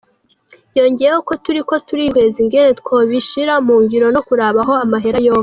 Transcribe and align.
Yongeyeko 0.77 1.19
ko 1.27 1.33
"turiko 1.45 1.73
turihweza 1.87 2.37
ingene 2.43 2.69
twobishira 2.79 3.53
mu 3.67 3.75
ngiro 3.83 4.07
no 4.15 4.21
kuraba 4.27 4.59
aho 4.63 4.73
amahera 4.85 5.19
yova". 5.25 5.39